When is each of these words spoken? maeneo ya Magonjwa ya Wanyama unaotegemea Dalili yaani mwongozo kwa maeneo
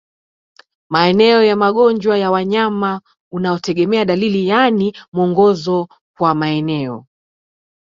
maeneo 0.89 1.43
ya 1.43 1.55
Magonjwa 1.55 2.17
ya 2.17 2.31
Wanyama 2.31 3.01
unaotegemea 3.31 4.05
Dalili 4.05 4.47
yaani 4.47 4.97
mwongozo 5.13 5.87
kwa 6.17 6.35
maeneo 6.35 7.05